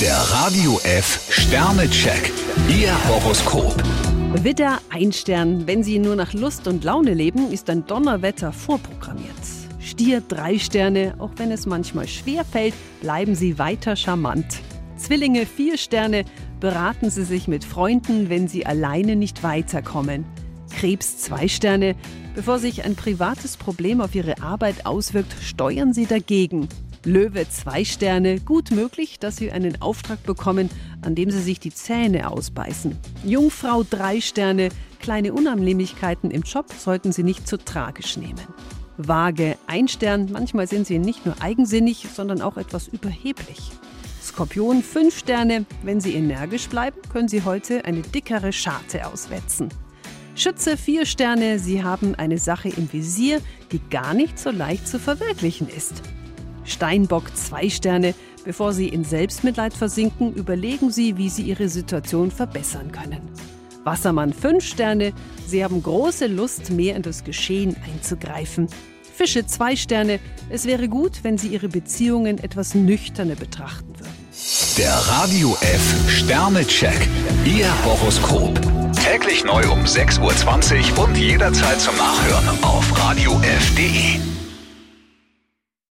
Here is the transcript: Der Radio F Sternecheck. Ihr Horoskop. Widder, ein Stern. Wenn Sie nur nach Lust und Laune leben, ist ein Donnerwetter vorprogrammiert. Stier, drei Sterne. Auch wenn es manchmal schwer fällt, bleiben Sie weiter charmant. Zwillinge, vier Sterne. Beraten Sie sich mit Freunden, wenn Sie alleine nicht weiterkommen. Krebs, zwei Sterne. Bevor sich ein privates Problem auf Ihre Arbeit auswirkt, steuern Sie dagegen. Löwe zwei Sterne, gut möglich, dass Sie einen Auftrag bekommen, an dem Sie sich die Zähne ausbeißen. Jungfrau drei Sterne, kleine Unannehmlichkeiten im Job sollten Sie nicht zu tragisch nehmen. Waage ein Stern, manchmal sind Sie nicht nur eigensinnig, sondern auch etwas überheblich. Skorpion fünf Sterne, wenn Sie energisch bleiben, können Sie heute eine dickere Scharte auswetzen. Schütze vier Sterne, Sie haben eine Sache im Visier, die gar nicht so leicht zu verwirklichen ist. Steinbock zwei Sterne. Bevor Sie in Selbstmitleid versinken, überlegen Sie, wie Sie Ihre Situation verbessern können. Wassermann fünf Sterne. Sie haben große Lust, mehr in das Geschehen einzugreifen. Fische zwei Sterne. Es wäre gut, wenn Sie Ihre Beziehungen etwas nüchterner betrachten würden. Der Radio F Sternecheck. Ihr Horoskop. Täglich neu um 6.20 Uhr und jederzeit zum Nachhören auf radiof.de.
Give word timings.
Der 0.00 0.14
Radio 0.14 0.78
F 0.84 1.26
Sternecheck. 1.30 2.30
Ihr 2.68 2.92
Horoskop. 3.08 3.74
Widder, 4.42 4.78
ein 4.90 5.10
Stern. 5.10 5.66
Wenn 5.66 5.82
Sie 5.82 5.98
nur 5.98 6.16
nach 6.16 6.34
Lust 6.34 6.68
und 6.68 6.84
Laune 6.84 7.14
leben, 7.14 7.50
ist 7.50 7.70
ein 7.70 7.86
Donnerwetter 7.86 8.52
vorprogrammiert. 8.52 9.30
Stier, 9.80 10.20
drei 10.20 10.58
Sterne. 10.58 11.14
Auch 11.18 11.30
wenn 11.36 11.50
es 11.50 11.64
manchmal 11.64 12.06
schwer 12.08 12.44
fällt, 12.44 12.74
bleiben 13.00 13.34
Sie 13.34 13.58
weiter 13.58 13.96
charmant. 13.96 14.60
Zwillinge, 14.98 15.46
vier 15.46 15.78
Sterne. 15.78 16.26
Beraten 16.60 17.08
Sie 17.08 17.24
sich 17.24 17.48
mit 17.48 17.64
Freunden, 17.64 18.28
wenn 18.28 18.48
Sie 18.48 18.66
alleine 18.66 19.16
nicht 19.16 19.42
weiterkommen. 19.42 20.26
Krebs, 20.78 21.16
zwei 21.16 21.48
Sterne. 21.48 21.96
Bevor 22.34 22.58
sich 22.58 22.84
ein 22.84 22.96
privates 22.96 23.56
Problem 23.56 24.02
auf 24.02 24.14
Ihre 24.14 24.42
Arbeit 24.42 24.84
auswirkt, 24.84 25.34
steuern 25.40 25.94
Sie 25.94 26.04
dagegen. 26.04 26.68
Löwe 27.06 27.48
zwei 27.48 27.84
Sterne, 27.84 28.40
gut 28.40 28.72
möglich, 28.72 29.20
dass 29.20 29.36
Sie 29.36 29.52
einen 29.52 29.80
Auftrag 29.80 30.24
bekommen, 30.24 30.68
an 31.02 31.14
dem 31.14 31.30
Sie 31.30 31.40
sich 31.40 31.60
die 31.60 31.72
Zähne 31.72 32.28
ausbeißen. 32.28 32.98
Jungfrau 33.24 33.84
drei 33.84 34.20
Sterne, 34.20 34.70
kleine 34.98 35.32
Unannehmlichkeiten 35.32 36.32
im 36.32 36.42
Job 36.42 36.66
sollten 36.76 37.12
Sie 37.12 37.22
nicht 37.22 37.46
zu 37.46 37.58
tragisch 37.58 38.16
nehmen. 38.16 38.42
Waage 38.96 39.56
ein 39.68 39.86
Stern, 39.86 40.30
manchmal 40.32 40.66
sind 40.66 40.88
Sie 40.88 40.98
nicht 40.98 41.24
nur 41.24 41.40
eigensinnig, 41.40 42.08
sondern 42.12 42.42
auch 42.42 42.56
etwas 42.56 42.88
überheblich. 42.88 43.70
Skorpion 44.20 44.82
fünf 44.82 45.16
Sterne, 45.16 45.64
wenn 45.84 46.00
Sie 46.00 46.14
energisch 46.14 46.68
bleiben, 46.68 46.98
können 47.12 47.28
Sie 47.28 47.44
heute 47.44 47.84
eine 47.84 48.02
dickere 48.02 48.52
Scharte 48.52 49.06
auswetzen. 49.06 49.68
Schütze 50.34 50.76
vier 50.76 51.06
Sterne, 51.06 51.60
Sie 51.60 51.84
haben 51.84 52.16
eine 52.16 52.38
Sache 52.38 52.68
im 52.68 52.92
Visier, 52.92 53.40
die 53.70 53.80
gar 53.90 54.12
nicht 54.12 54.40
so 54.40 54.50
leicht 54.50 54.88
zu 54.88 54.98
verwirklichen 54.98 55.68
ist. 55.68 56.02
Steinbock 56.66 57.36
zwei 57.36 57.68
Sterne. 57.68 58.14
Bevor 58.44 58.72
Sie 58.72 58.88
in 58.88 59.04
Selbstmitleid 59.04 59.74
versinken, 59.74 60.32
überlegen 60.34 60.90
Sie, 60.90 61.16
wie 61.16 61.28
Sie 61.28 61.42
Ihre 61.42 61.68
Situation 61.68 62.30
verbessern 62.30 62.92
können. 62.92 63.20
Wassermann 63.84 64.32
fünf 64.32 64.64
Sterne. 64.64 65.12
Sie 65.46 65.64
haben 65.64 65.82
große 65.82 66.26
Lust, 66.26 66.70
mehr 66.70 66.96
in 66.96 67.02
das 67.02 67.24
Geschehen 67.24 67.76
einzugreifen. 67.92 68.68
Fische 69.16 69.46
zwei 69.46 69.76
Sterne. 69.76 70.20
Es 70.50 70.66
wäre 70.66 70.88
gut, 70.88 71.20
wenn 71.22 71.38
Sie 71.38 71.48
Ihre 71.48 71.68
Beziehungen 71.68 72.38
etwas 72.38 72.74
nüchterner 72.74 73.34
betrachten 73.34 73.98
würden. 73.98 74.26
Der 74.76 74.92
Radio 74.92 75.56
F 75.62 76.10
Sternecheck. 76.10 77.08
Ihr 77.46 77.72
Horoskop. 77.84 78.60
Täglich 78.92 79.44
neu 79.44 79.62
um 79.70 79.84
6.20 79.84 80.98
Uhr 80.98 81.04
und 81.04 81.16
jederzeit 81.16 81.80
zum 81.80 81.96
Nachhören 81.96 82.62
auf 82.62 82.98
radiof.de. 82.98 84.15